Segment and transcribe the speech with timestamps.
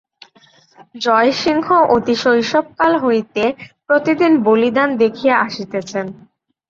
[0.95, 3.43] জয়সিংহ অতি শৈশবকাল হইতে
[3.87, 6.05] প্রতিদিন বলিদান দেখিয়া আসিতেছেন।